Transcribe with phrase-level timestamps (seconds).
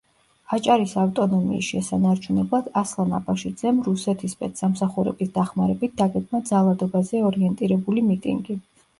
[0.55, 8.57] აჭარის ავტონომიის შესანარჩუნებლად ასლან აბაშიძემ რუსეთის სპეცსამსახურების დახმარებით დაგეგმა ძალადობაზე ორიენტირებული მიტინგი.